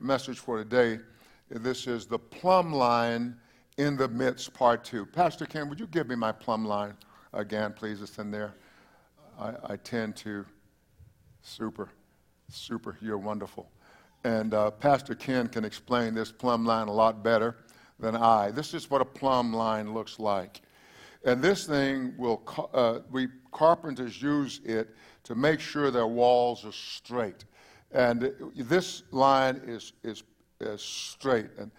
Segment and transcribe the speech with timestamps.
[0.00, 1.00] message for today.
[1.50, 3.36] This is the plumb line
[3.76, 5.04] in the midst, part two.
[5.04, 6.94] Pastor Ken, would you give me my plumb line
[7.32, 8.00] again, please?
[8.02, 8.54] It's in there.
[9.38, 10.44] I, I tend to,
[11.42, 11.88] super,
[12.48, 13.70] super, you're wonderful.
[14.24, 17.56] And uh, Pastor Ken can explain this plumb line a lot better
[17.98, 18.50] than I.
[18.50, 20.62] This is what a plumb line looks like.
[21.24, 22.42] And this thing will,
[22.72, 24.94] uh, we carpenters use it
[25.24, 27.44] to make sure their walls are straight.
[27.94, 30.24] And this line is, is,
[30.60, 31.46] is straight.
[31.58, 31.70] And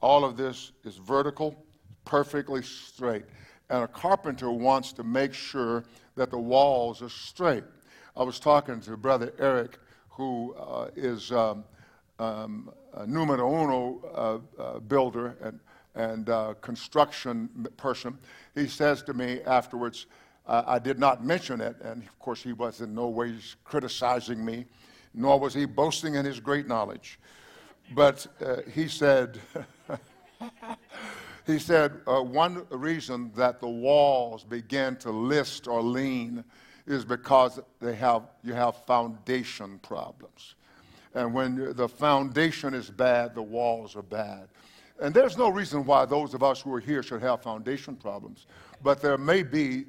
[0.00, 1.56] all of this is vertical,
[2.04, 3.24] perfectly straight.
[3.70, 7.64] And a carpenter wants to make sure that the walls are straight.
[8.16, 9.78] I was talking to Brother Eric,
[10.10, 11.64] who uh, is um,
[12.20, 15.58] um, a numero uno uh, uh, builder and,
[15.96, 18.16] and uh, construction person.
[18.54, 20.06] He says to me afterwards,
[20.46, 24.66] I did not mention it, and of course, he was in no way criticizing me,
[25.14, 27.18] nor was he boasting in his great knowledge.
[27.94, 29.38] But uh, he said,
[31.46, 36.44] he said, uh, one reason that the walls begin to list or lean
[36.86, 40.54] is because they have, you have foundation problems.
[41.14, 44.48] And when the foundation is bad, the walls are bad.
[45.00, 48.46] And there's no reason why those of us who are here should have foundation problems.
[48.82, 49.86] But there may be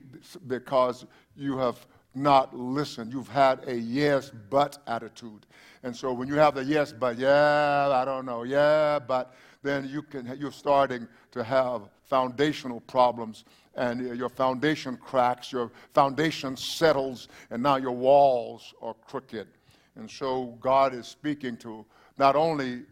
[0.47, 1.05] because
[1.35, 3.11] you have not listened.
[3.11, 5.45] You've had a yes, but attitude.
[5.83, 9.35] And so when you have the yes, but, yeah, I don't know, yeah, but,
[9.65, 13.43] then you can, you're starting to have foundational problems
[13.73, 19.47] and your foundation cracks, your foundation settles, and now your walls are crooked.
[19.95, 21.83] And so God is speaking to
[22.17, 22.83] not only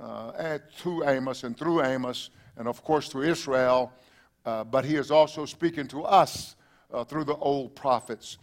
[0.00, 3.92] uh, to Amos and through Amos, and of course to Israel,
[4.44, 6.56] uh, but he is also speaking to us
[6.92, 8.38] uh, through the old prophets.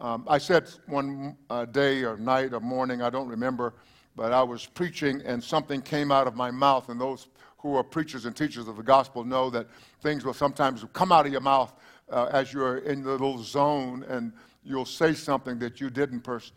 [0.00, 3.74] Um, I said one uh, day or night or morning, I don't remember,
[4.14, 7.82] but I was preaching and something came out of my mouth, and those who are
[7.82, 9.66] preachers and teachers of the gospel know that
[10.00, 11.72] things will sometimes come out of your mouth
[12.10, 14.32] uh, as you're in the little zone, and
[14.62, 16.52] you'll say something that you didn't pers-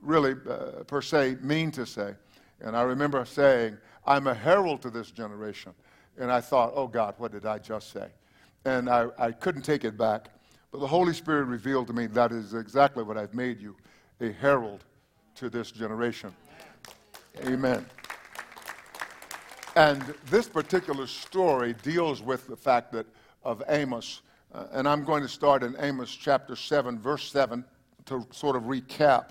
[0.00, 2.14] really, uh, per se, mean to say.
[2.60, 5.72] And I remember saying, I'm a herald to this generation.
[6.16, 8.08] And I thought, oh God, what did I just say?
[8.64, 10.28] And I, I couldn't take it back.
[10.74, 13.76] But the Holy Spirit revealed to me that is exactly what I've made you
[14.20, 14.82] a herald
[15.36, 16.34] to this generation.
[17.46, 17.86] Amen.
[19.76, 23.06] And this particular story deals with the fact that
[23.44, 24.22] of Amos.
[24.52, 27.64] Uh, and I'm going to start in Amos chapter 7, verse 7,
[28.06, 29.26] to sort of recap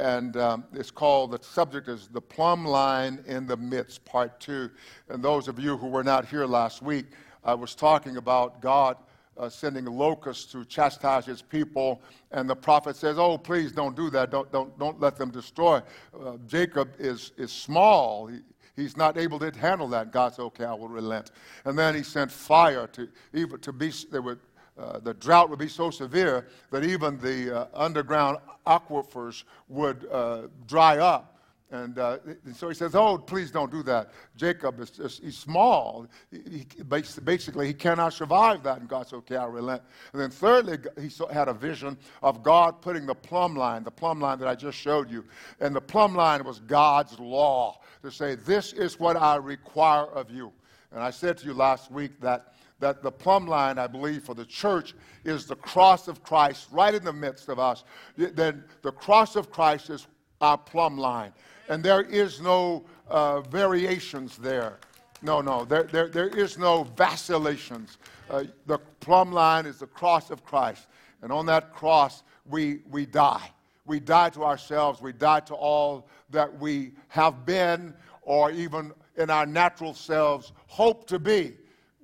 [0.00, 4.68] and um, it's called, the subject is The Plumb Line in the Midst, Part 2.
[5.10, 7.06] And those of you who were not here last week,
[7.44, 8.96] I was talking about God
[9.38, 12.00] uh, sending locusts to chastise his people,
[12.30, 14.30] and the prophet says, Oh, please don't do that.
[14.30, 15.80] Don't, don't, don't let them destroy.
[16.18, 18.26] Uh, Jacob is, is small.
[18.26, 18.38] He,
[18.76, 20.12] he's not able to handle that.
[20.12, 21.30] God said, Okay, I will relent.
[21.64, 24.38] And then he sent fire to, even to be, they would
[24.78, 30.42] uh, the drought would be so severe that even the uh, underground aquifers would uh,
[30.66, 31.31] dry up.
[31.72, 34.10] And, uh, and, so he says, Oh, please don't do that.
[34.36, 36.06] Jacob is just, he's small.
[36.30, 38.78] He, he, basically, he cannot survive that.
[38.78, 39.82] And God said, Okay, I'll relent.
[40.12, 44.20] And then, thirdly, he had a vision of God putting the plumb line, the plumb
[44.20, 45.24] line that I just showed you.
[45.60, 50.30] And the plumb line was God's law to say, This is what I require of
[50.30, 50.52] you.
[50.92, 54.34] And I said to you last week that that the plumb line, I believe, for
[54.34, 54.92] the church
[55.24, 57.84] is the cross of Christ right in the midst of us.
[58.16, 60.08] Then the cross of Christ is
[60.40, 61.32] our plumb line.
[61.68, 64.78] And there is no uh, variations there.
[65.22, 67.98] No, no, there, there, there is no vacillations.
[68.28, 70.86] Uh, the plumb line is the cross of Christ.
[71.22, 73.50] And on that cross, we, we die.
[73.86, 75.00] We die to ourselves.
[75.00, 81.06] We die to all that we have been or even in our natural selves hope
[81.06, 81.54] to be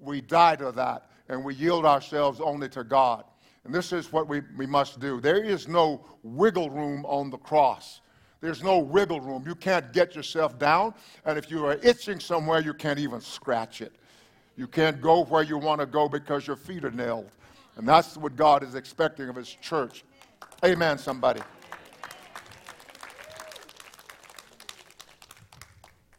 [0.01, 3.25] we die to that and we yield ourselves only to God.
[3.65, 5.21] And this is what we, we must do.
[5.21, 8.01] There is no wiggle room on the cross.
[8.41, 9.45] There's no wiggle room.
[9.47, 10.95] You can't get yourself down.
[11.25, 13.93] And if you are itching somewhere, you can't even scratch it.
[14.57, 17.31] You can't go where you want to go because your feet are nailed.
[17.77, 20.05] And that's what God is expecting of His church.
[20.65, 21.41] Amen, somebody.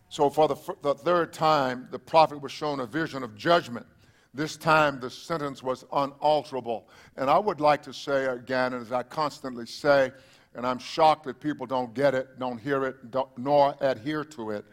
[0.09, 3.85] So, for the, the third time, the prophet was shown a vision of judgment.
[4.33, 6.87] This time, the sentence was unalterable.
[7.17, 10.11] And I would like to say again, and as I constantly say,
[10.59, 14.49] and I'm shocked that people don't get it, don't hear it, don't, nor adhere to
[14.51, 14.65] it,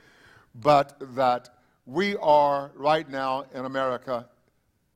[0.57, 1.49] but that
[1.87, 4.29] we are right now in America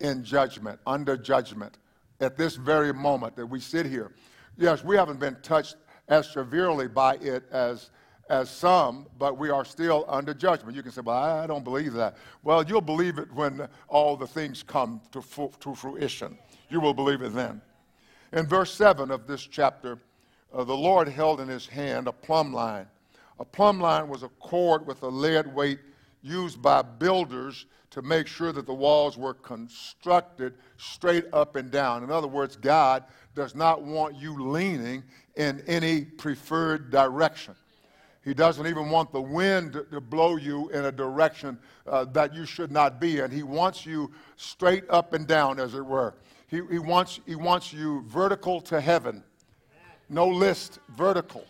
[0.00, 1.78] in judgment, under judgment,
[2.20, 4.10] at this very moment that we sit here.
[4.58, 5.76] Yes, we haven't been touched
[6.08, 7.90] as severely by it as
[8.28, 10.76] as some, but we are still under judgment.
[10.76, 12.16] You can say, well, I don't believe that.
[12.42, 15.22] Well, you'll believe it when all the things come to,
[15.60, 16.36] to fruition.
[16.68, 17.60] You will believe it then.
[18.32, 19.98] In verse 7 of this chapter,
[20.52, 22.86] uh, the Lord held in his hand a plumb line.
[23.38, 25.78] A plumb line was a cord with a lead weight
[26.22, 32.04] used by builders to make sure that the walls were constructed straight up and down.
[32.04, 33.04] In other words, God
[33.34, 35.02] does not want you leaning
[35.36, 37.54] in any preferred direction.
[38.22, 42.44] He doesn't even want the wind to blow you in a direction uh, that you
[42.44, 43.30] should not be in.
[43.30, 46.14] He wants you straight up and down, as it were.
[46.46, 49.24] He, he, wants, he wants you vertical to heaven.
[50.10, 51.46] No list, vertical.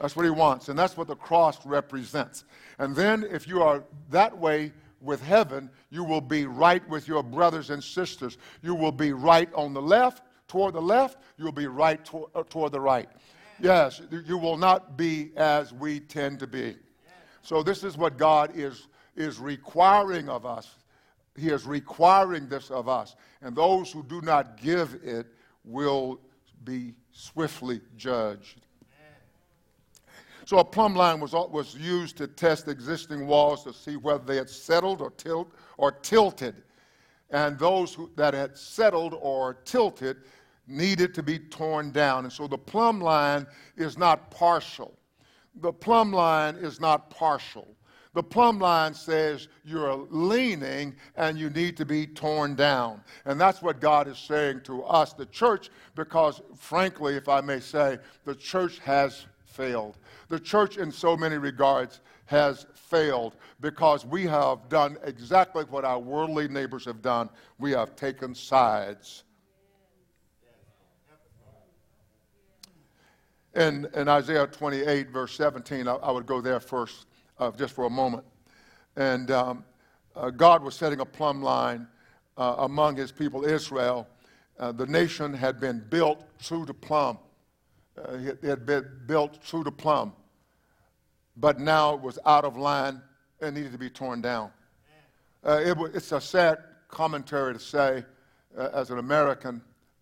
[0.00, 0.68] That's what he wants.
[0.68, 2.44] And that's what the cross represents.
[2.78, 7.22] And then, if you are that way with heaven, you will be right with your
[7.22, 8.38] brothers and sisters.
[8.60, 11.18] You will be right on the left, toward the left.
[11.38, 13.08] You will be right to- uh, toward the right.
[13.60, 16.76] Yes, you will not be as we tend to be.
[17.42, 20.76] So, this is what God is, is requiring of us.
[21.36, 23.14] He is requiring this of us.
[23.40, 25.26] And those who do not give it
[25.64, 26.20] will
[26.66, 28.60] be swiftly judged.
[30.44, 34.36] So a plumb line was, was used to test existing walls to see whether they
[34.36, 36.62] had settled or, tilt, or tilted.
[37.30, 40.18] And those who, that had settled or tilted
[40.68, 42.24] needed to be torn down.
[42.24, 43.46] And so the plumb line
[43.76, 44.96] is not partial.
[45.56, 47.66] The plumb line is not partial.
[48.16, 53.02] The plumb line says you're leaning and you need to be torn down.
[53.26, 57.60] And that's what God is saying to us, the church, because frankly, if I may
[57.60, 59.98] say, the church has failed.
[60.28, 65.98] The church, in so many regards, has failed because we have done exactly what our
[65.98, 67.28] worldly neighbors have done.
[67.58, 69.24] We have taken sides.
[73.54, 77.06] in, in Isaiah 28, verse 17, I, I would go there first
[77.38, 78.24] uh, just for a moment.
[78.96, 79.64] And um,
[80.14, 81.86] uh, God was setting a plumb line
[82.36, 84.08] uh, among his people, Israel.
[84.58, 87.18] Uh, the nation had been built true to plumb.
[87.98, 90.12] Uh, it, had been built true to plumb.
[91.36, 93.02] But now it was out of line
[93.40, 94.50] and needed to be torn down.
[95.44, 98.04] Uh, it, it's a sad commentary to say,
[98.56, 99.60] as an American,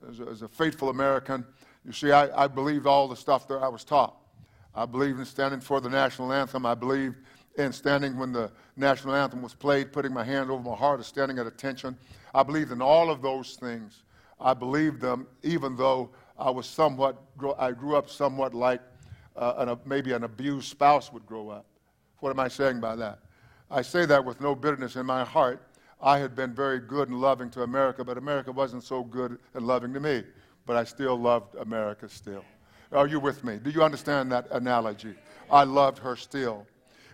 [0.08, 1.44] as a, as a faithful American,
[1.84, 4.16] you see, I, I believed all the stuff that I was taught.
[4.74, 6.66] I believed in standing for the national anthem.
[6.66, 7.16] I believed
[7.56, 11.04] in standing when the national anthem was played, putting my hand over my heart, or
[11.04, 11.96] standing at attention.
[12.34, 14.02] I believed in all of those things.
[14.40, 17.22] I believed them, even though I was somewhat,
[17.58, 18.80] I grew up somewhat like
[19.36, 21.66] uh, an, maybe an abused spouse would grow up.
[22.18, 23.20] What am I saying by that?
[23.70, 25.62] I say that with no bitterness in my heart.
[26.02, 29.66] I had been very good and loving to America, but America wasn't so good and
[29.66, 30.24] loving to me
[30.66, 32.44] but I still loved America still.
[32.94, 33.58] Are you with me?
[33.58, 35.14] Do you understand that analogy?
[35.50, 36.66] I loved her still.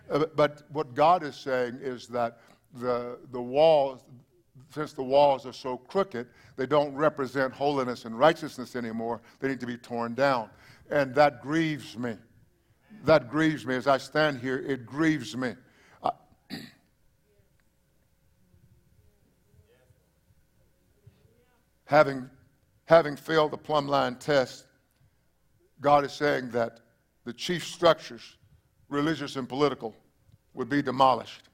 [0.09, 2.39] Uh, but what God is saying is that
[2.75, 4.01] the, the walls,
[4.73, 9.21] since the walls are so crooked, they don't represent holiness and righteousness anymore.
[9.39, 10.49] They need to be torn down.
[10.91, 12.15] And that grieves me.
[13.03, 13.75] That grieves me.
[13.75, 15.55] As I stand here, it grieves me.
[16.03, 16.11] I,
[21.85, 22.29] having
[22.85, 24.65] having failed the plumb line test,
[25.81, 26.79] God is saying that
[27.25, 28.37] the chief structures,
[28.87, 29.95] religious and political,
[30.53, 31.49] would be demolished.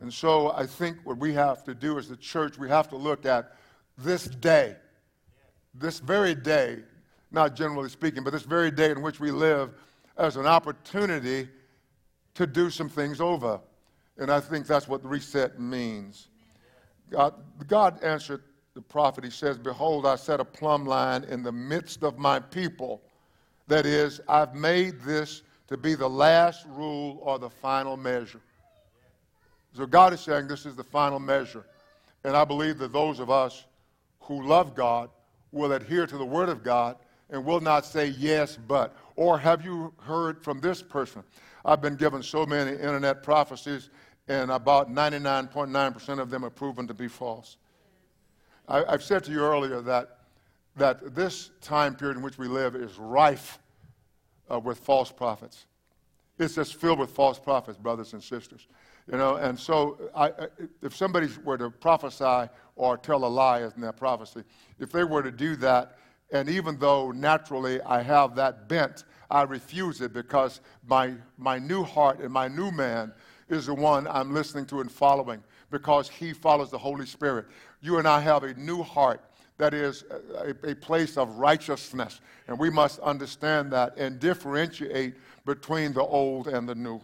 [0.00, 2.96] And so I think what we have to do as the church, we have to
[2.96, 3.56] look at
[3.96, 4.76] this day,
[5.74, 6.78] this very day,
[7.30, 9.70] not generally speaking, but this very day in which we live
[10.18, 11.48] as an opportunity
[12.34, 13.58] to do some things over.
[14.18, 16.28] And I think that's what reset means.
[17.10, 17.34] God,
[17.66, 18.42] God answered
[18.74, 22.38] the prophet, he says, Behold, I set a plumb line in the midst of my
[22.38, 23.02] people.
[23.68, 28.40] That is, I've made this to be the last rule or the final measure.
[29.74, 31.66] So God is saying this is the final measure.
[32.24, 33.64] And I believe that those of us
[34.20, 35.10] who love God
[35.52, 36.96] will adhere to the Word of God
[37.30, 38.96] and will not say yes, but.
[39.16, 41.22] Or have you heard from this person?
[41.64, 43.90] I've been given so many internet prophecies,
[44.28, 47.56] and about 99.9% of them are proven to be false.
[48.68, 50.15] I, have said to you earlier that,
[50.76, 53.58] that this time period in which we live is rife
[54.50, 55.66] uh, with false prophets.
[56.38, 58.66] It's just filled with false prophets, brothers and sisters.
[59.10, 60.32] You know, and so I,
[60.82, 64.42] if somebody were to prophesy or tell a lie in that prophecy,
[64.78, 65.98] if they were to do that,
[66.32, 71.84] and even though naturally I have that bent, I refuse it because my, my new
[71.84, 73.12] heart and my new man
[73.48, 77.46] is the one I'm listening to and following because he follows the Holy Spirit.
[77.80, 79.24] You and I have a new heart
[79.58, 82.20] that is a, a, place of righteousness.
[82.46, 87.00] And we must understand that and differentiate between the old and the new.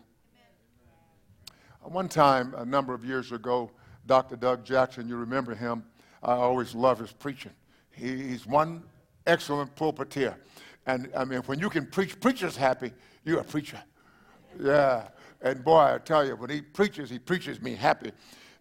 [1.81, 3.71] One time, a number of years ago,
[4.07, 4.37] Dr.
[4.37, 5.85] Doug Jackson, you remember him,
[6.23, 7.53] I always love his preaching.
[7.91, 8.83] He, he's one
[9.27, 10.37] excellent pulpiteer.
[10.87, 12.93] And I mean, when you can preach, preachers happy,
[13.25, 13.83] you're a preacher.
[14.61, 15.09] Yeah.
[15.41, 18.13] And boy, I tell you, when he preaches, he preaches me happy.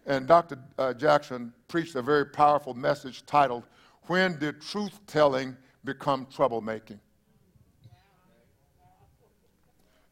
[0.06, 0.58] And Dr.
[0.78, 3.64] Uh, Jackson preached a very powerful message titled,
[4.06, 6.98] When Did Truth Telling Become Troublemaking?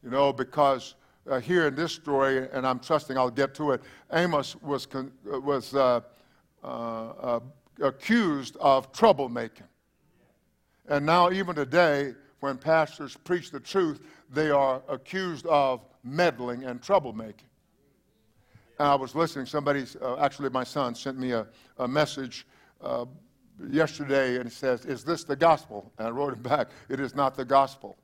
[0.02, 0.94] You know, because
[1.28, 3.82] uh, here in this story, and I'm trusting I'll get to it,
[4.12, 6.00] Amos was, con- was uh,
[6.62, 7.40] uh, uh
[7.82, 9.68] accused of troublemaking.
[10.88, 16.80] And now, even today, when pastors preach the truth, they are accused of meddling and
[16.80, 17.48] troublemaking.
[18.78, 21.46] And I was listening, somebody, uh, actually, my son sent me a,
[21.78, 22.46] a message
[22.80, 23.04] uh,
[23.70, 25.92] yesterday and he says, Is this the gospel?
[25.98, 27.96] And I wrote him back, It is not the gospel.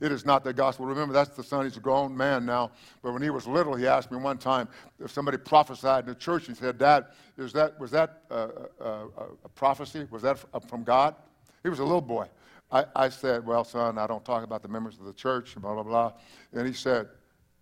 [0.00, 0.84] It is not the gospel.
[0.86, 1.64] Remember, that's the son.
[1.64, 2.72] He's a grown man now.
[3.02, 6.16] But when he was little, he asked me one time if somebody prophesied in the
[6.16, 6.48] church.
[6.48, 7.06] He said, Dad,
[7.38, 8.48] is that, was that a,
[8.80, 9.06] a,
[9.44, 10.08] a prophecy?
[10.10, 11.14] Was that from God?
[11.62, 12.26] He was a little boy.
[12.72, 15.74] I, I said, Well, son, I don't talk about the members of the church, blah,
[15.74, 16.12] blah, blah.
[16.52, 17.06] And he said,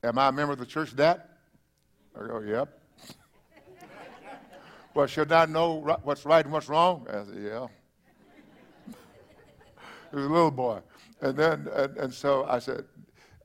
[0.02, 1.20] Am I a member of the church, Dad?
[2.16, 2.79] I go, Yep.
[4.94, 7.06] Well, should I know what's right and what's wrong?
[7.08, 7.66] I said, Yeah.
[10.10, 10.80] he was a little boy.
[11.20, 12.84] And then, and, and so I said,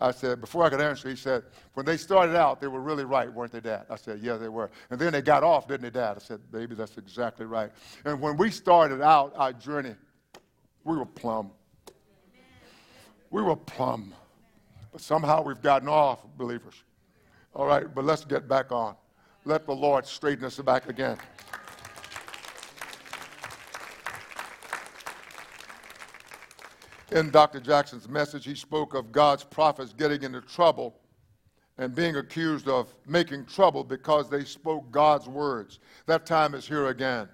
[0.02, 3.06] I said, before I could answer, he said, when they started out, they were really
[3.06, 3.86] right, weren't they, Dad?
[3.90, 4.70] I said, yeah, they were.
[4.90, 6.18] And then they got off, didn't they, Dad?
[6.18, 7.72] I said, baby, that's exactly right.
[8.04, 9.96] And when we started out our journey,
[10.84, 11.52] we were plumb.
[13.30, 14.14] We were plumb.
[14.92, 16.76] But somehow we've gotten off, believers.
[17.54, 18.96] All right, but let's get back on.
[19.46, 21.18] Let the Lord straighten us back again.
[27.12, 27.60] In Dr.
[27.60, 30.96] Jackson's message, he spoke of God's prophets getting into trouble
[31.78, 35.80] and being accused of making trouble because they spoke God's words.
[36.08, 37.30] That time is here again.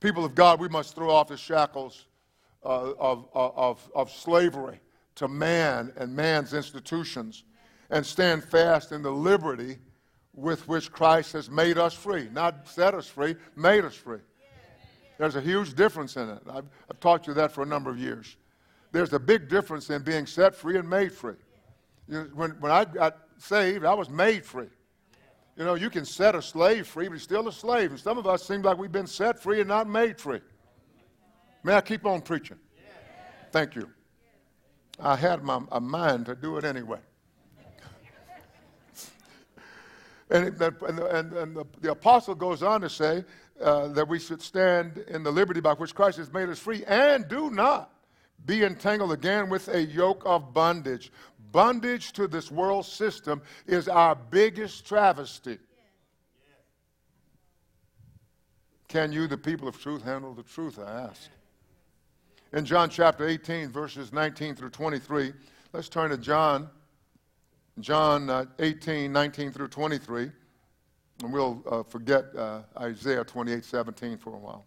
[0.00, 2.06] People of God, we must throw off the shackles
[2.64, 4.80] uh, of, uh, of, of slavery
[5.14, 7.44] to man and man's institutions
[7.88, 9.78] and stand fast in the liberty
[10.34, 12.28] with which Christ has made us free.
[12.32, 14.20] Not set us free, made us free.
[15.18, 16.42] There's a huge difference in it.
[16.48, 18.36] I've, I've taught you that for a number of years.
[18.92, 21.36] There's a big difference in being set free and made free.
[22.08, 24.68] You know, when, when I got saved, I was made free.
[25.56, 27.90] You know, you can set a slave free, but he's still a slave.
[27.90, 30.40] And some of us seem like we've been set free and not made free.
[31.62, 32.58] May I keep on preaching?
[33.52, 33.88] Thank you.
[34.98, 37.00] I had my, a mind to do it anyway.
[40.32, 43.24] And, and, and, and the, the, apostle goes on to say
[43.60, 46.84] uh, that we should stand in the liberty by which Christ has made us free
[46.84, 47.92] and do not
[48.44, 51.12] be entangled again with a yoke of bondage.
[51.52, 55.58] Bondage to this world system is our biggest travesty.
[58.88, 60.78] Can you, the people of truth, handle the truth?
[60.78, 61.30] I ask
[62.52, 65.32] in John chapter 18, verses 19 through 23.
[65.72, 66.68] Let's turn to John,
[67.80, 70.30] John uh, 18, 19 through 23.
[71.22, 74.64] And we'll uh, forget uh, Isaiah 28, 17 for a while.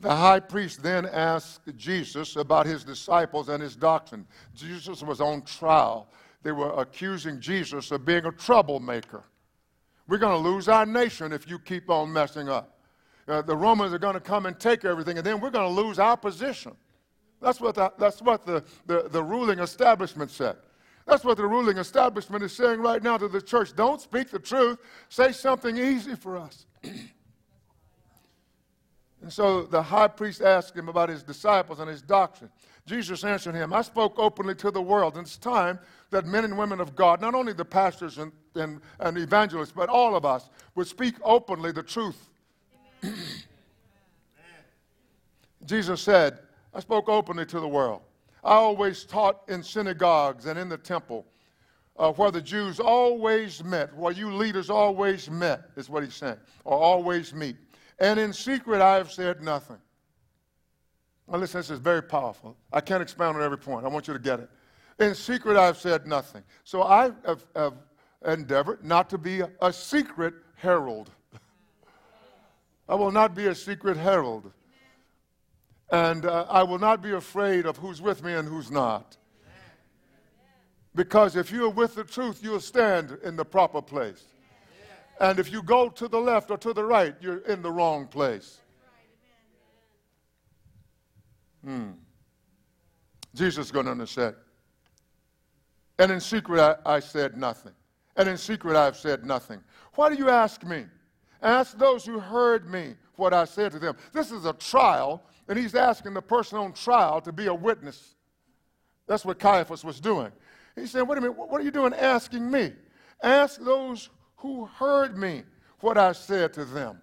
[0.00, 4.26] The high priest then asked Jesus about his disciples and his doctrine.
[4.54, 6.08] Jesus was on trial.
[6.42, 9.24] They were accusing Jesus of being a troublemaker.
[10.06, 12.78] We're going to lose our nation if you keep on messing up.
[13.26, 15.82] Uh, the Romans are going to come and take everything, and then we're going to
[15.82, 16.72] lose our position.
[17.40, 20.56] That's what, the, that's what the, the, the ruling establishment said.
[21.06, 23.74] That's what the ruling establishment is saying right now to the church.
[23.76, 26.66] Don't speak the truth, say something easy for us.
[26.82, 27.02] and
[29.28, 32.50] so the high priest asked him about his disciples and his doctrine.
[32.86, 35.78] Jesus answered him, I spoke openly to the world, and it's time
[36.10, 39.88] that men and women of God, not only the pastors and, and, and evangelists, but
[39.88, 42.28] all of us, would speak openly the truth.
[45.66, 46.38] Jesus said,
[46.74, 48.02] I spoke openly to the world.
[48.44, 51.26] I always taught in synagogues and in the temple
[51.96, 56.36] uh, where the Jews always met, where you leaders always met, is what he's saying,
[56.64, 57.56] or always meet.
[57.98, 59.78] And in secret I have said nothing.
[61.28, 62.56] Now, listen, this is very powerful.
[62.72, 63.86] I can't expound on every point.
[63.86, 64.50] I want you to get it.
[64.98, 66.42] In secret I've said nothing.
[66.64, 67.74] So I have, have
[68.26, 71.10] endeavored not to be a secret herald.
[72.88, 74.52] I will not be a secret herald.
[75.90, 79.16] And uh, I will not be afraid of who's with me and who's not.
[80.94, 84.24] Because if you're with the truth, you'll stand in the proper place.
[85.20, 88.06] And if you go to the left or to the right, you're in the wrong
[88.06, 88.60] place.
[91.64, 91.92] Hmm.
[93.34, 94.34] Jesus is going to understand.
[95.98, 97.72] And in secret, I, I said nothing.
[98.16, 99.60] And in secret, I've said nothing.
[99.94, 100.84] Why do you ask me?
[101.42, 103.96] Ask those who heard me what I said to them.
[104.12, 108.14] This is a trial, and he's asking the person on trial to be a witness.
[109.06, 110.32] That's what Caiaphas was doing.
[110.74, 112.72] He said, Wait a minute, what are you doing asking me?
[113.22, 115.44] Ask those who heard me
[115.80, 117.00] what I said to them.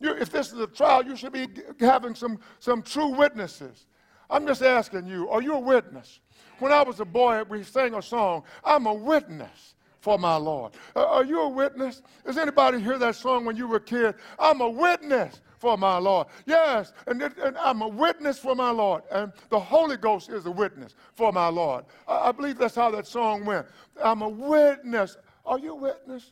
[0.00, 1.48] You, if this is a trial, you should be
[1.80, 3.86] having some, some true witnesses.
[4.30, 6.20] I'm just asking you, are you a witness?
[6.58, 10.72] When I was a boy, we sang a song, I'm a witness for my Lord.
[10.94, 12.02] Uh, are you a witness?
[12.24, 14.14] Does anybody hear that song when you were a kid?
[14.38, 16.28] I'm a witness for my Lord.
[16.46, 19.02] Yes, and, it, and, I'm a witness for my Lord.
[19.10, 21.84] And the Holy Ghost is a witness for my Lord.
[22.06, 23.66] I, I believe that's how that song went.
[24.02, 25.16] I'm a witness.
[25.44, 26.30] Are you a witness?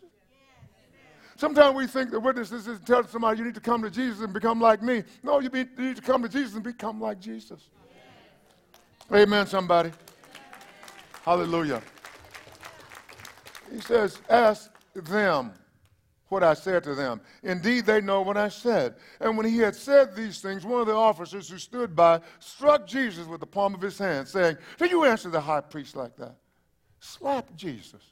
[1.37, 4.21] Sometimes we think the witnesses is to tell somebody you need to come to Jesus
[4.21, 5.03] and become like me.
[5.23, 7.69] No, you, be, you need to come to Jesus and become like Jesus.
[9.13, 9.93] Amen, somebody.
[11.23, 11.83] Hallelujah.
[13.71, 15.53] He says, Ask them
[16.29, 17.21] what I said to them.
[17.43, 18.97] Indeed, they know what I said.
[19.21, 22.87] And when he had said these things, one of the officers who stood by struck
[22.87, 26.17] Jesus with the palm of his hand, saying, Did you answer the high priest like
[26.17, 26.37] that?
[27.01, 28.03] Slap Jesus.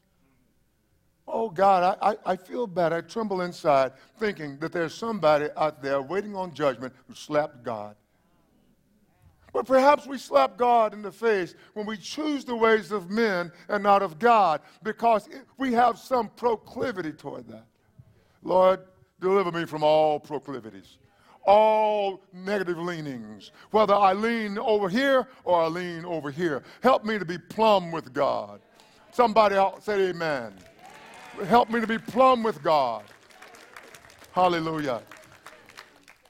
[1.27, 2.93] Oh God, I, I, I, feel bad.
[2.93, 7.97] I tremble inside thinking that there's somebody out there waiting on judgment who slapped God.
[9.55, 13.53] But perhaps we slap God in the face when we choose the ways of men
[13.69, 17.65] and not of God because we have some proclivity toward that.
[18.45, 18.81] Lord,
[19.21, 20.99] deliver me from all proclivities,
[21.47, 26.63] all negative leanings, whether I lean over here or I lean over here.
[26.83, 28.61] Help me to be plumb with God.
[29.13, 30.55] Somebody say amen.
[31.47, 33.05] Help me to be plumb with God.
[34.33, 35.03] Hallelujah.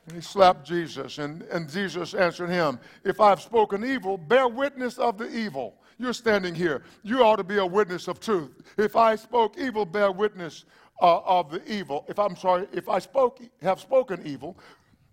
[0.07, 4.99] And he slapped Jesus, and, and Jesus answered him, If I've spoken evil, bear witness
[4.99, 5.77] of the evil.
[5.99, 6.83] You're standing here.
[7.03, 8.51] You ought to be a witness of truth.
[8.77, 10.65] If I spoke evil, bear witness
[11.01, 12.05] uh, of the evil.
[12.09, 14.57] If I'm sorry, if I spoke, have spoken evil,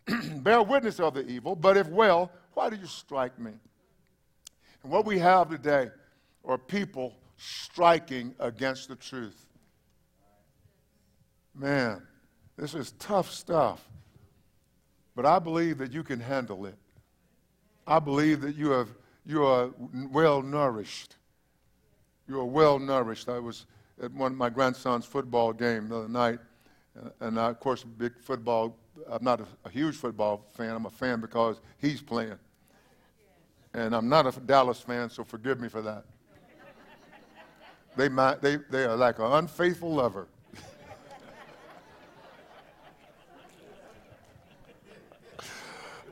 [0.38, 1.56] bear witness of the evil.
[1.56, 3.52] But if well, why do you strike me?
[4.84, 5.90] And what we have today
[6.46, 9.46] are people striking against the truth.
[11.54, 12.02] Man,
[12.58, 13.88] this is tough stuff.
[15.16, 16.76] But I believe that you can handle it.
[17.86, 18.90] I believe that you, have,
[19.26, 19.72] you are
[20.10, 21.18] well nourished.
[22.28, 23.28] You are well nourished.
[23.28, 23.66] I was
[24.02, 26.40] at one of my grandson's football game the other night,
[27.20, 28.76] and I, of course, big football.
[29.10, 30.76] I'm not a, a huge football fan.
[30.76, 32.38] I'm a fan because he's playing.
[33.74, 36.04] And I'm not a Dallas fan, so forgive me for that.
[37.96, 40.28] They, might, they, they are like an unfaithful lover.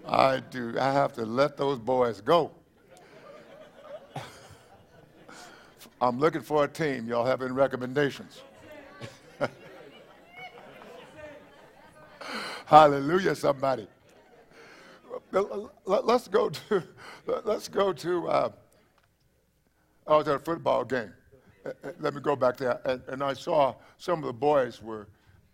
[0.08, 0.75] I do.
[0.80, 2.52] I have to let those boys go.
[6.01, 7.07] I'm looking for a team.
[7.07, 8.41] Y'all have any recommendations?
[12.65, 13.88] Hallelujah, somebody.
[15.31, 16.83] Let's go to,
[17.43, 18.49] let's go to, uh,
[20.07, 21.13] I was at a football game.
[21.65, 22.79] Uh, uh, let me go back there.
[22.85, 25.09] And, and, I saw some of the boys were,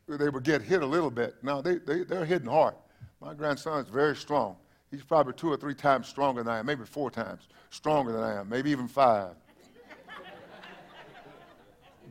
[0.08, 1.36] they would get hit a little bit.
[1.42, 2.76] Now, they, they, they're hitting hard.
[3.20, 4.56] My grandson is very strong.
[4.92, 8.22] He's probably two or three times stronger than I am, maybe four times stronger than
[8.22, 9.36] I am, maybe even five.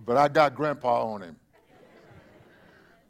[0.04, 1.36] But I got grandpa on him.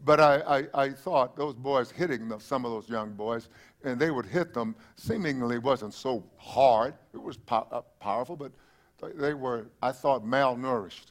[0.04, 3.48] But I, I, I thought those boys hitting the, some of those young boys,
[3.84, 6.94] and they would hit them, seemingly wasn't so hard.
[7.14, 8.52] It was po- uh, powerful, but
[9.16, 11.06] they were, I thought, malnourished.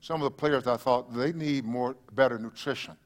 [0.00, 2.96] Some of the players, I thought, they need more, better nutrition.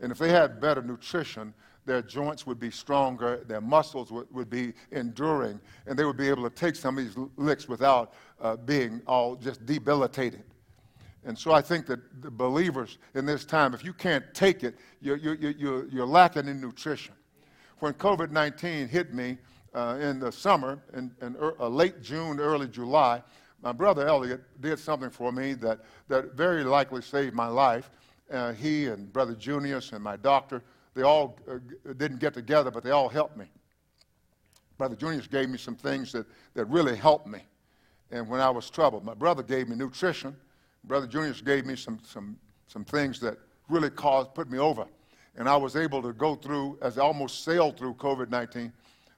[0.00, 4.50] And if they had better nutrition, their joints would be stronger, their muscles would, would
[4.50, 8.56] be enduring, and they would be able to take some of these licks without uh,
[8.56, 10.42] being all just debilitated.
[11.24, 14.76] And so I think that the believers in this time, if you can't take it,
[15.00, 17.14] you're, you're, you're, you're lacking in nutrition.
[17.80, 19.38] When COVID 19 hit me
[19.74, 23.22] uh, in the summer, in, in er, uh, late June, early July,
[23.62, 27.90] my brother Elliot did something for me that, that very likely saved my life.
[28.30, 30.62] Uh, he and Brother Junius and my doctor
[30.94, 31.58] they all uh,
[31.96, 33.46] didn't get together, but they all helped me.
[34.76, 37.40] Brother Junius gave me some things that, that really helped me.
[38.10, 40.36] And when I was troubled, my brother gave me nutrition.
[40.84, 43.38] Brother Junius gave me some, some, some things that
[43.68, 44.86] really caused, put me over.
[45.36, 48.72] And I was able to go through, as I almost sailed through COVID 19,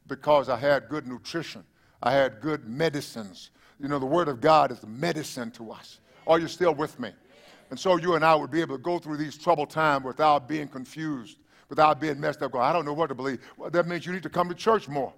[0.07, 1.65] because I had good nutrition.
[2.03, 3.51] I had good medicines.
[3.81, 6.01] You know, the Word of God is the medicine to us.
[6.27, 7.13] Are you still with me?
[7.71, 10.49] And so you and I would be able to go through these troubled times without
[10.49, 11.39] being confused
[11.73, 12.53] without being messed up.
[12.53, 13.41] Going, I don't know what to believe.
[13.57, 15.11] Well, that means you need to come to church more.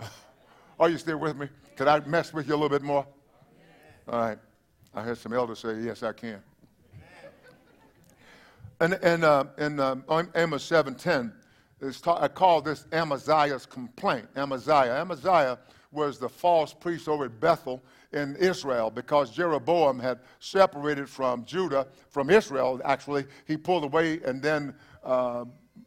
[0.80, 1.48] Are you still with me?
[1.76, 3.06] Can I mess with you a little bit more?
[4.08, 4.38] All right.
[4.94, 6.42] I heard some elders say, yes, I can.
[8.80, 9.96] And, and uh, in uh,
[10.34, 11.32] Amos 7.10,
[12.00, 14.26] ta- I call this Amaziah's complaint.
[14.36, 14.94] Amaziah.
[14.94, 15.58] Amaziah
[15.92, 21.86] was the false priest over at Bethel in Israel because Jeroboam had separated from Judah,
[22.08, 23.26] from Israel, actually.
[23.46, 24.74] He pulled away, and then
[25.04, 25.44] uh,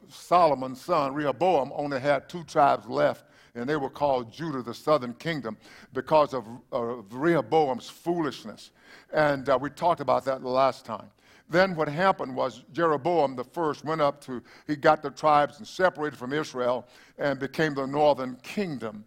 [0.09, 5.13] Solomon's son, Rehoboam, only had two tribes left, and they were called Judah, the southern
[5.13, 5.57] kingdom,
[5.93, 8.71] because of, of Rehoboam's foolishness.
[9.13, 11.07] And uh, we talked about that the last time.
[11.49, 15.67] Then what happened was Jeroboam the first went up to, he got the tribes and
[15.67, 16.87] separated from Israel
[17.19, 19.05] and became the northern kingdom.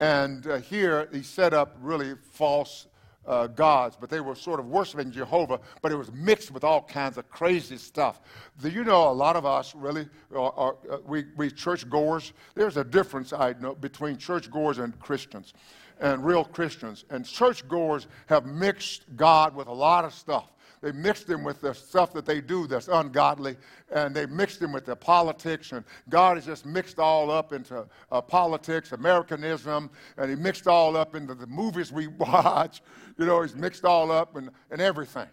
[0.00, 2.88] And uh, here he set up really false
[3.26, 6.82] uh, gods, but they were sort of worshiping Jehovah, but it was mixed with all
[6.82, 8.20] kinds of crazy stuff.
[8.60, 12.32] Do you know a lot of us really are, are uh, we, we church goers?
[12.54, 15.54] There's a difference I know between church goers and Christians
[16.00, 17.04] and real Christians.
[17.10, 20.53] And church goers have mixed God with a lot of stuff.
[20.84, 23.56] They mixed him with the stuff that they do that's ungodly,
[23.90, 25.72] and they mixed him with the politics.
[25.72, 30.94] And God has just mixed all up into uh, politics, Americanism, and he mixed all
[30.94, 32.82] up into the movies we watch.
[33.16, 35.26] You know, he's mixed all up and, and everything.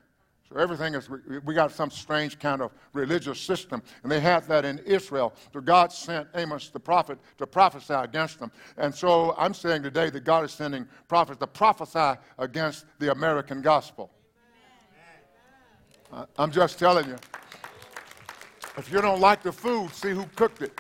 [0.48, 1.10] So everything is,
[1.44, 3.84] we got some strange kind of religious system.
[4.04, 5.34] And they had that in Israel.
[5.52, 8.54] So God sent Amos the prophet to prophesy against them.
[8.78, 13.62] And so I'm saying today that God is sending prophets to prophesy against the American
[13.62, 14.12] gospel.
[16.38, 17.16] I'm just telling you.
[18.78, 20.80] If you don't like the food, see who cooked it.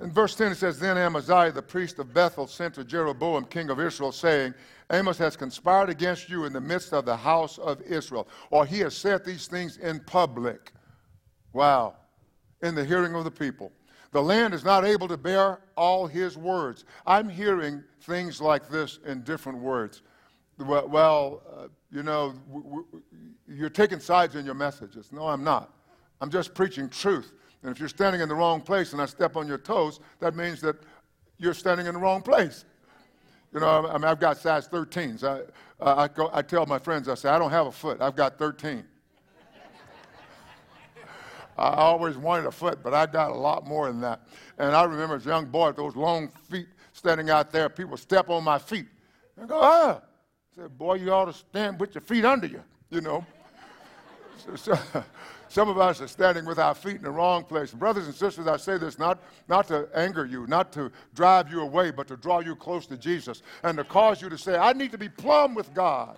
[0.00, 3.70] In verse 10, it says, Then Amaziah, the priest of Bethel, sent to Jeroboam, king
[3.70, 4.54] of Israel, saying,
[4.92, 8.80] Amos has conspired against you in the midst of the house of Israel, or he
[8.80, 10.72] has said these things in public.
[11.52, 11.94] Wow.
[12.62, 13.72] In the hearing of the people.
[14.12, 16.84] The land is not able to bear all his words.
[17.06, 20.02] I'm hearing things like this in different words.
[20.58, 22.34] Well, uh, you know,
[23.46, 25.12] you're taking sides in your messages.
[25.12, 25.72] No, I'm not.
[26.20, 27.32] I'm just preaching truth.
[27.62, 30.34] And if you're standing in the wrong place and I step on your toes, that
[30.34, 30.76] means that
[31.38, 32.64] you're standing in the wrong place.
[33.52, 35.24] You know, I mean, I've got size 13s.
[35.24, 35.40] I,
[35.82, 38.00] uh, I, go, I tell my friends, I say, I don't have a foot.
[38.00, 38.84] I've got 13.
[41.58, 44.20] I always wanted a foot, but I got a lot more than that.
[44.58, 48.30] And I remember as a young boy, those long feet standing out there, people step
[48.30, 48.86] on my feet.
[49.40, 50.00] I go, ah,
[50.56, 53.26] said, Boy, you ought to stand with your feet under you, you know.
[54.56, 55.04] so, so,
[55.48, 57.72] some of us are standing with our feet in the wrong place.
[57.72, 61.60] Brothers and sisters, I say this not, not to anger you, not to drive you
[61.60, 64.72] away, but to draw you close to Jesus and to cause you to say, I
[64.72, 66.16] need to be plumb with God.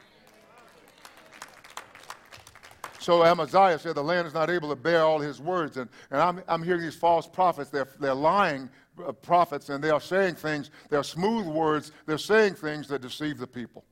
[3.00, 5.78] So Amaziah said, The land is not able to bear all his words.
[5.78, 8.70] And, and I'm, I'm hearing these false prophets, they're, they're lying
[9.04, 13.38] uh, prophets, and they are saying things, they're smooth words, they're saying things that deceive
[13.38, 13.84] the people.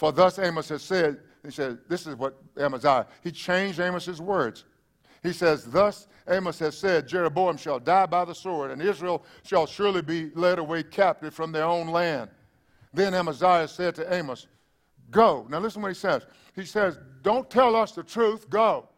[0.00, 4.64] For thus Amos has said, he said, this is what Amaziah, he changed Amos's words.
[5.22, 9.66] He says, Thus Amos has said, Jeroboam shall die by the sword, and Israel shall
[9.66, 12.30] surely be led away captive from their own land.
[12.94, 14.46] Then Amaziah said to Amos,
[15.10, 15.46] Go.
[15.50, 16.24] Now listen what he says.
[16.56, 18.88] He says, Don't tell us the truth, go.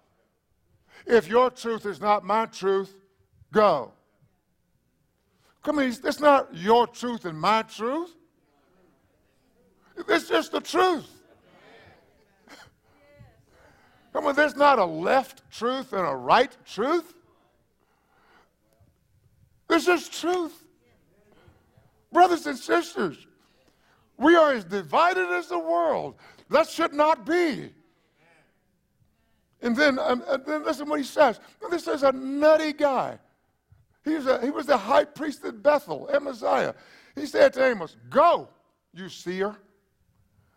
[1.05, 2.95] If your truth is not my truth,
[3.51, 3.91] go.
[5.65, 8.15] Come on, it's not your truth and my truth.
[10.09, 11.09] It's just the truth.
[14.13, 17.15] Come on, there's not a left truth and a right truth.
[19.69, 20.53] This is truth.
[22.13, 23.27] Brothers and sisters,
[24.19, 26.17] we are as divided as the world.
[26.51, 27.73] That should not be.
[29.63, 31.41] And then, um, and then listen what he says.
[31.71, 33.19] This is a nutty guy.
[34.05, 36.75] He was, a, he was the high priest at Bethel, Amaziah.
[37.15, 38.49] He said to Amos, Go,
[38.93, 39.57] you seer.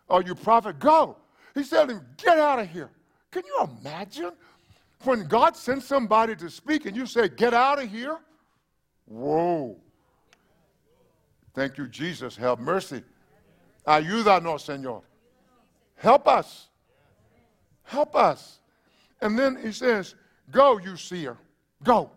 [0.08, 0.78] Are you prophet?
[0.78, 1.16] Go.
[1.54, 2.90] He said to him, Get out of here.
[3.30, 4.32] Can you imagine
[5.04, 8.18] when God sends somebody to speak and you say, Get out of here?
[9.06, 9.76] Whoa.
[11.54, 12.36] Thank you, Jesus.
[12.36, 13.02] Have mercy.
[13.86, 15.02] Ayúdanos, Señor.
[15.96, 16.68] Help us.
[17.84, 18.58] Help us.
[19.20, 20.14] And then he says,
[20.50, 21.38] Go, you seer.
[21.82, 22.10] Go.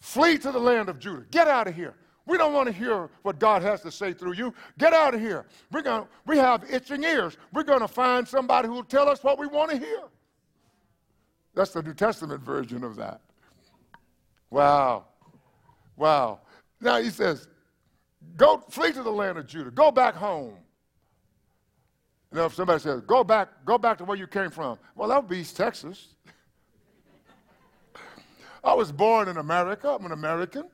[0.00, 1.26] Flee to the land of Judah.
[1.30, 1.94] Get out of here.
[2.26, 4.54] We don't want to hear what God has to say through you.
[4.78, 5.46] Get out of here.
[5.72, 7.36] We're gonna, we have itching ears.
[7.52, 10.02] We're going to find somebody who will tell us what we want to hear.
[11.54, 13.20] That's the New Testament version of that.
[14.50, 15.06] Wow.
[15.96, 16.40] Wow.
[16.80, 17.48] Now he says,
[18.36, 19.70] go flee to the land of Judah.
[19.70, 20.54] Go back home.
[22.32, 24.78] Know, if somebody says, go back, go back to where you came from.
[24.94, 26.14] Well, that would be East Texas.
[28.64, 29.88] I was born in America.
[29.88, 30.68] I'm an American.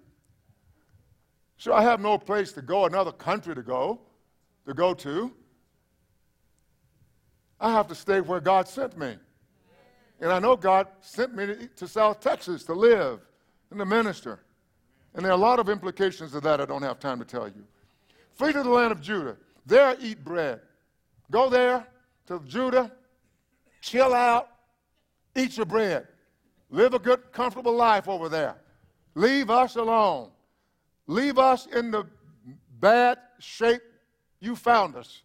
[1.59, 4.01] So I have no place to go, another country to go,
[4.67, 5.33] to go to.
[7.59, 9.17] I have to stay where God sent me.
[10.21, 13.21] And I know God sent me to South Texas to live
[13.71, 14.41] and to minister.
[15.15, 17.49] And there are a lot of implications of that I don't have time to tell
[17.49, 17.65] you.
[18.35, 19.37] Flee to the land of Judah.
[19.65, 20.61] There eat bread.
[21.31, 21.87] Go there
[22.27, 22.93] to Judah,
[23.81, 24.49] chill out,
[25.35, 26.07] eat your bread.
[26.71, 28.57] Live a good, comfortable life over there.
[29.15, 30.31] Leave us alone.
[31.07, 32.05] Leave us in the
[32.81, 33.83] bad shape
[34.41, 35.23] you found us.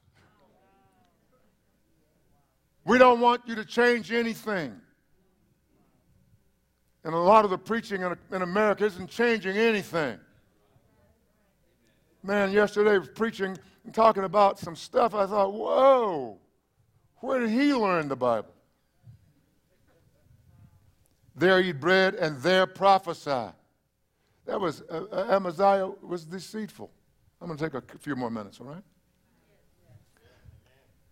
[2.85, 4.79] We don't want you to change anything.
[7.03, 10.19] And a lot of the preaching in, America isn't changing anything.
[12.23, 15.15] Man, yesterday was preaching and talking about some stuff.
[15.15, 16.37] I thought, whoa,
[17.17, 18.53] where did he learn the Bible?
[21.35, 23.51] There eat bread and there prophesy.
[24.45, 26.91] That was, uh, uh Amaziah was deceitful.
[27.39, 28.83] I'm going to take a few more minutes, all right?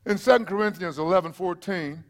[0.05, 2.03] In 2 Corinthians 11 14,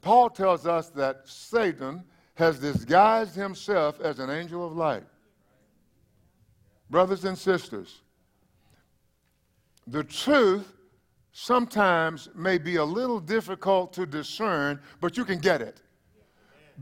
[0.00, 5.04] Paul tells us that Satan has disguised himself as an angel of light.
[6.90, 8.02] Brothers and sisters,
[9.86, 10.76] the truth
[11.32, 15.80] sometimes may be a little difficult to discern, but you can get it.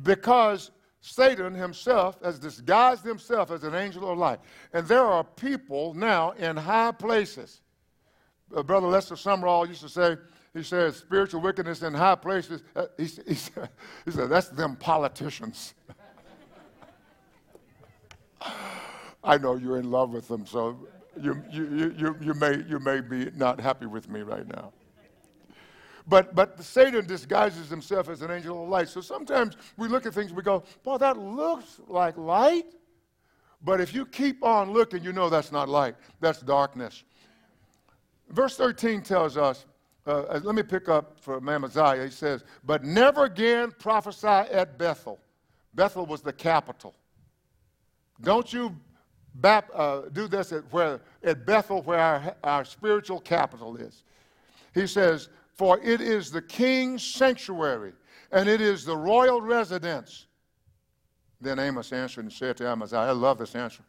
[0.03, 4.39] Because Satan himself has disguised himself as an angel of light.
[4.73, 7.63] And there are people now in high places.
[8.55, 10.17] Uh, Brother Lester Sumrall used to say,
[10.53, 12.63] he says, spiritual wickedness in high places.
[12.77, 13.71] Uh, he, he, said,
[14.05, 15.75] he said, that's them politicians.
[19.25, 20.77] I know you're in love with them, so
[21.21, 24.73] you, you, you, you, may, you may be not happy with me right now.
[26.11, 28.89] But, but Satan disguises himself as an angel of light.
[28.89, 32.65] So sometimes we look at things, we go, boy, that looks like light.
[33.63, 37.05] But if you keep on looking, you know that's not light, that's darkness.
[38.29, 39.67] Verse 13 tells us,
[40.05, 42.03] uh, uh let me pick up for Amaziah.
[42.03, 45.21] He says, But never again prophesy at Bethel.
[45.75, 46.93] Bethel was the capital.
[48.21, 48.75] Don't you
[49.37, 54.03] bap, uh, do this at, where, at Bethel, where our, our spiritual capital is.
[54.75, 55.29] He says,
[55.61, 57.93] For it is the king's sanctuary,
[58.33, 60.27] and it is the royal residence.
[61.39, 63.83] Then Amos answered and said to Amaziah, I love this answer.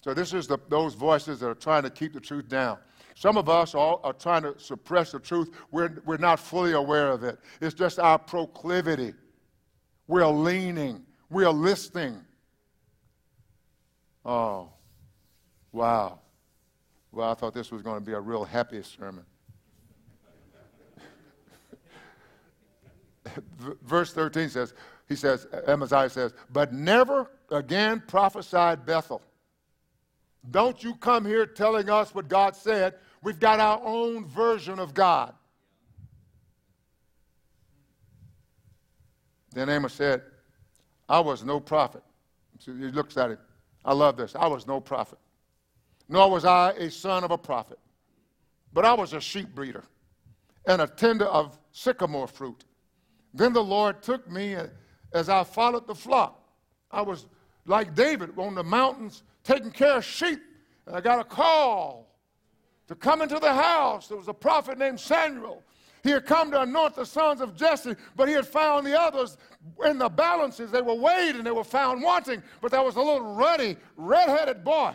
[0.00, 2.78] So this is the, those voices that are trying to keep the truth down.
[3.14, 5.52] Some of us are, are trying to suppress the truth.
[5.70, 7.38] We're, we're not fully aware of it.
[7.60, 9.14] It's just our proclivity.
[10.08, 11.06] We're leaning.
[11.30, 12.24] We're listening.
[14.24, 14.70] Oh,
[15.70, 16.18] wow.
[17.12, 19.24] Well, I thought this was going to be a real happy sermon.
[23.82, 24.74] Verse 13 says,
[25.08, 29.22] he says, Amaziah says, but never again prophesied Bethel.
[30.50, 32.94] Don't you come here telling us what God said.
[33.22, 35.34] We've got our own version of God.
[39.52, 40.22] Then Amos said,
[41.08, 42.02] I was no prophet.
[42.58, 43.38] So he looks at it.
[43.84, 44.34] I love this.
[44.34, 45.18] I was no prophet,
[46.08, 47.78] nor was I a son of a prophet,
[48.72, 49.84] but I was a sheep breeder
[50.66, 52.64] and a tender of sycamore fruit.
[53.34, 54.56] Then the Lord took me
[55.12, 56.42] as I followed the flock.
[56.90, 57.26] I was
[57.66, 60.40] like David on the mountains taking care of sheep,
[60.86, 62.08] and I got a call
[62.88, 64.08] to come into the house.
[64.08, 65.62] There was a prophet named Samuel.
[66.02, 69.36] He had come to anoint the sons of Jesse, but he had found the others
[69.84, 70.70] in the balances.
[70.70, 74.64] They were weighed and they were found wanting, but there was a little ruddy, red-headed
[74.64, 74.94] boy.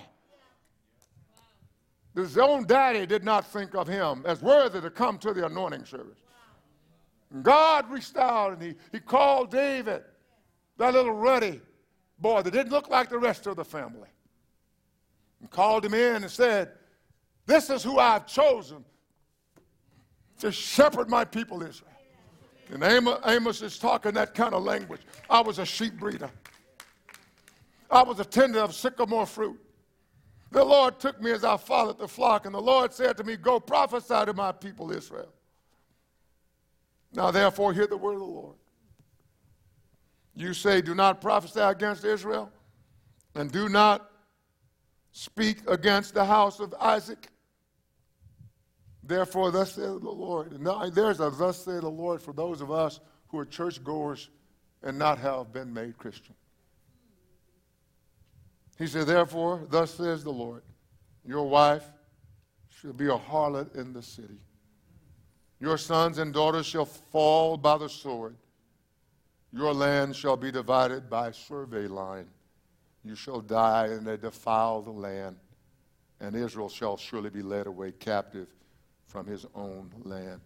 [2.16, 5.86] His own daddy did not think of him as worthy to come to the anointing
[5.86, 6.23] service.
[7.34, 7.42] Mm-hmm.
[7.42, 10.04] God reached out and he, he called David,
[10.78, 11.62] that little ruddy
[12.20, 14.10] boy that didn't look like the rest of the family,
[15.42, 16.72] and called him in and said,
[17.46, 18.86] This is who I've chosen
[20.40, 21.90] to shepherd my people Israel.
[22.72, 25.02] And Amos, Amos is talking that kind of language.
[25.30, 26.30] I was a sheep breeder.
[27.92, 29.60] I was a tender of sycamore fruit.
[30.52, 33.36] The Lord took me as I followed the flock, and the Lord said to me,
[33.36, 35.34] Go prophesy to my people Israel.
[37.14, 38.56] Now, therefore, hear the word of the Lord.
[40.36, 42.52] You say, Do not prophesy against Israel,
[43.36, 44.10] and do not
[45.12, 47.28] speak against the house of Isaac.
[49.04, 50.54] Therefore, thus saith the Lord.
[50.54, 54.30] And there's a thus saith the Lord for those of us who are churchgoers
[54.82, 56.36] and not have been made Christian.
[58.78, 60.64] He said, Therefore, thus says the Lord,
[61.26, 61.86] your wife
[62.70, 64.40] shall be a harlot in the city.
[65.64, 68.36] Your sons and daughters shall fall by the sword.
[69.54, 72.28] Your land shall be divided by survey line.
[73.06, 75.38] You shall die, and they defile the land,
[76.20, 78.50] and Israel shall surely be led away captive
[79.06, 80.42] from his own land.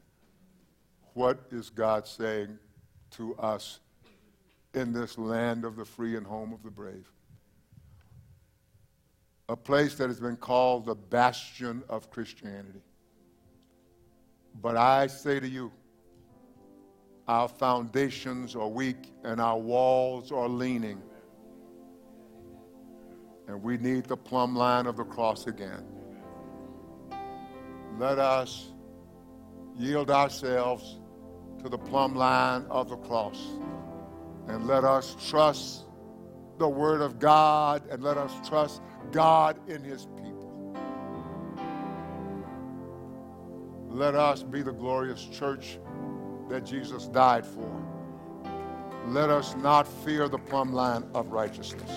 [1.15, 2.59] What is God saying
[3.15, 3.79] to us
[4.75, 7.11] in this land of the free and home of the brave?
[9.49, 12.83] A place that has been called the bastion of Christianity.
[14.61, 15.71] But I say to you,
[17.27, 21.01] our foundations are weak and our walls are leaning.
[23.47, 25.83] And we need the plumb line of the cross again.
[27.97, 28.71] Let us
[29.75, 30.99] yield ourselves
[31.63, 33.39] to the plumb line of the cross.
[34.47, 35.85] And let us trust
[36.57, 40.26] the Word of God and let us trust God in His people.
[43.97, 45.79] Let us be the glorious church
[46.49, 47.67] that Jesus died for.
[49.07, 51.89] Let us not fear the plumb line of righteousness.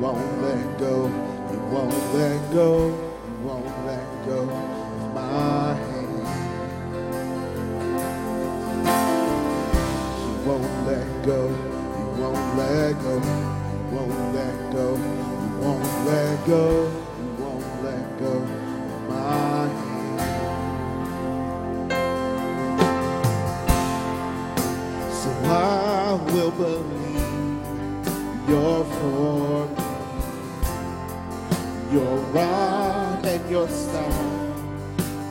[0.00, 1.10] Won't let go.
[1.52, 2.88] You won't let go.
[2.88, 6.26] You won't let go of my hand.
[10.24, 11.40] You won't let go.
[11.98, 13.14] You won't let go.
[13.14, 14.86] You won't let go.
[14.96, 16.64] You won't let go.
[17.20, 20.20] You won't let go of my hand.
[25.12, 27.00] So I will believe.
[28.48, 28.84] Your
[32.32, 34.56] rod and your staff,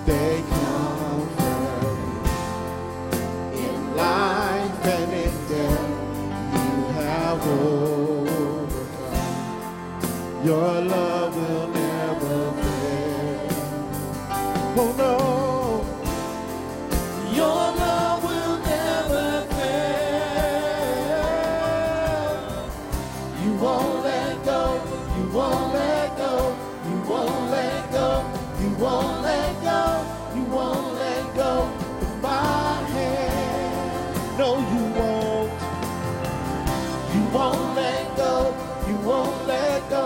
[0.06, 1.38] they comfort.
[3.54, 5.90] In life and in death,
[6.54, 8.80] you have overcome.
[10.46, 11.19] Your love
[34.98, 35.52] won't.
[37.14, 38.56] You won't let go.
[38.88, 40.06] You won't let go.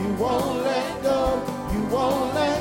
[0.00, 1.42] You won't let go.
[1.72, 2.59] You won't let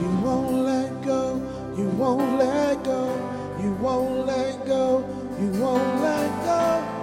[0.00, 1.40] You won't let go.
[1.76, 3.02] You won't let go.
[3.60, 5.04] You won't let go.
[5.40, 6.93] You won't let go.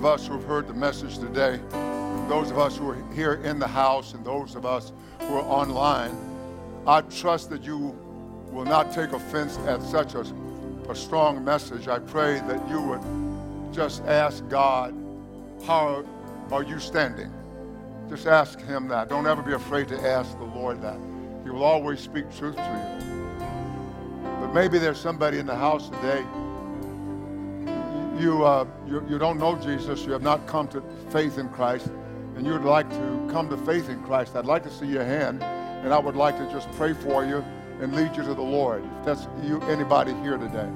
[0.00, 1.60] Of us who have heard the message today,
[2.26, 5.42] those of us who are here in the house, and those of us who are
[5.42, 6.16] online,
[6.86, 7.94] I trust that you
[8.50, 10.20] will not take offense at such a,
[10.88, 11.86] a strong message.
[11.86, 14.94] I pray that you would just ask God,
[15.66, 16.02] how
[16.50, 17.30] are you standing?
[18.08, 19.10] Just ask him that.
[19.10, 20.98] Don't ever be afraid to ask the Lord that.
[21.44, 23.44] He will always speak truth to you.
[24.40, 26.24] But maybe there's somebody in the house today.
[28.20, 30.04] You, uh, you, you don't know Jesus.
[30.04, 31.90] You have not come to faith in Christ.
[32.36, 34.36] And you would like to come to faith in Christ.
[34.36, 35.42] I'd like to see your hand.
[35.42, 37.42] And I would like to just pray for you
[37.80, 38.84] and lead you to the Lord.
[38.98, 40.68] If that's you, anybody here today.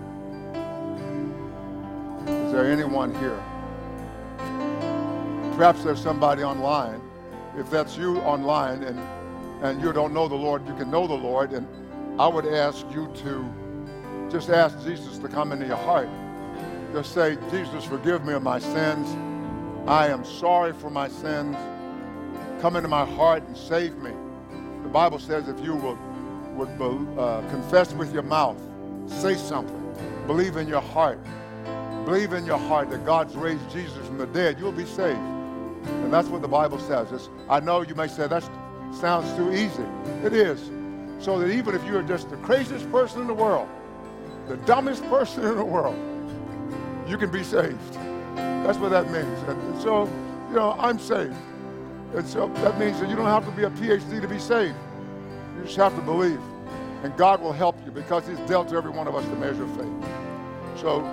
[2.47, 3.38] Is there anyone here?
[5.57, 7.03] Perhaps there's somebody online.
[7.59, 8.99] If that's you online and,
[9.62, 11.53] and you don't know the Lord, you can know the Lord.
[11.53, 11.68] And
[12.18, 16.09] I would ask you to just ask Jesus to come into your heart.
[16.95, 19.09] Just say, Jesus, forgive me of my sins.
[19.88, 21.57] I am sorry for my sins.
[22.62, 24.12] Come into my heart and save me.
[24.84, 25.99] The Bible says if you will
[26.55, 26.68] would
[27.18, 28.57] uh, confess with your mouth,
[29.09, 29.92] say something,
[30.28, 31.18] believe in your heart,
[32.05, 35.18] believe in your heart that God's raised Jesus from the dead, you'll be saved.
[35.18, 37.11] And that's what the Bible says.
[37.11, 38.49] It's, I know you may say that
[38.92, 39.82] sounds too easy.
[40.22, 40.70] It is.
[41.18, 43.68] So that even if you're just the craziest person in the world,
[44.47, 46.14] the dumbest person in the world,
[47.07, 47.95] you can be saved.
[48.35, 49.43] That's what that means.
[49.49, 50.05] And so,
[50.49, 51.37] you know, I'm saved.
[52.15, 54.77] And so that means that you don't have to be a PhD to be saved.
[55.57, 56.41] You just have to believe.
[57.03, 59.65] And God will help you because He's dealt to every one of us the measure
[59.65, 60.81] of faith.
[60.81, 61.05] So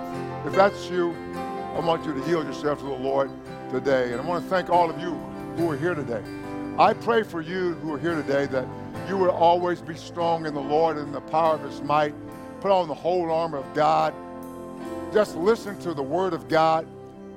[0.46, 3.30] if that's you, I want you to yield yourself to the Lord
[3.70, 4.12] today.
[4.12, 5.10] And I want to thank all of you
[5.56, 6.22] who are here today.
[6.78, 8.66] I pray for you who are here today that
[9.08, 12.14] you will always be strong in the Lord and in the power of His might.
[12.60, 14.14] Put on the whole armor of God.
[15.12, 16.86] Just listen to the Word of God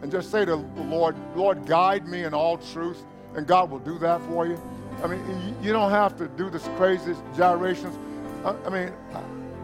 [0.02, 3.04] and just say to the Lord, Lord, guide me in all truth.
[3.36, 4.62] And God will do that for you.
[5.04, 7.98] I mean, you don't have to do this crazy gyrations.
[8.46, 8.94] I, mean,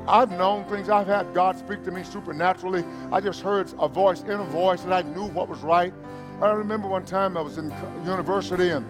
[0.07, 0.89] I've known things.
[0.89, 2.83] I've had God speak to me supernaturally.
[3.11, 5.93] I just heard a voice, inner voice, and I knew what was right.
[6.41, 8.85] I remember one time I was in university and,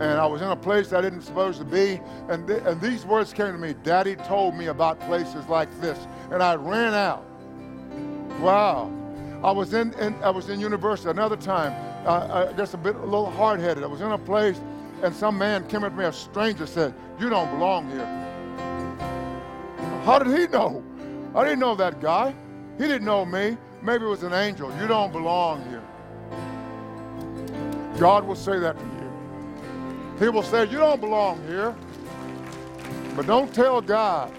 [0.00, 3.06] and I was in a place I didn't supposed to be, and, th- and these
[3.06, 3.74] words came to me.
[3.84, 5.98] Daddy told me about places like this,
[6.30, 7.24] and I ran out.
[8.40, 8.92] Wow.
[9.42, 11.72] I was in, in I was in university another time,
[12.06, 13.84] uh, just a bit a little hard-headed.
[13.84, 14.60] I was in a place
[15.02, 18.06] and some man came to me, a stranger, said, You don't belong here.
[20.04, 20.82] How did he know?
[21.34, 22.34] I didn't know that guy.
[22.78, 23.58] He didn't know me.
[23.82, 24.74] Maybe it was an angel.
[24.80, 25.82] You don't belong here.
[27.98, 30.18] God will say that to you.
[30.18, 31.74] He will say, You don't belong here.
[33.14, 34.32] But don't tell God.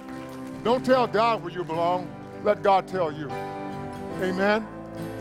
[0.63, 2.09] Don't tell God where you belong.
[2.43, 3.29] Let God tell you.
[4.21, 4.76] Amen.